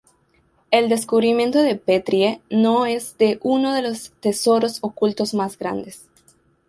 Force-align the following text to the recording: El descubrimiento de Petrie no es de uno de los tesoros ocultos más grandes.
El 0.71 0.89
descubrimiento 0.89 1.61
de 1.61 1.75
Petrie 1.75 2.41
no 2.49 2.87
es 2.87 3.19
de 3.19 3.37
uno 3.43 3.71
de 3.71 3.83
los 3.83 4.09
tesoros 4.19 4.79
ocultos 4.81 5.35
más 5.35 5.59
grandes. 5.59 6.09